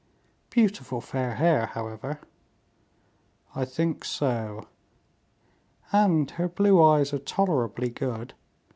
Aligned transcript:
"Beautiful 0.49 0.99
fair 0.99 1.35
hair, 1.35 1.67
however." 1.67 2.21
"I 3.53 3.65
think 3.65 4.03
so." 4.03 4.65
"And 5.91 6.31
her 6.31 6.47
blue 6.49 6.81
eyes 6.81 7.13
are 7.13 7.19
tolerably 7.19 7.89
good." 7.89 8.33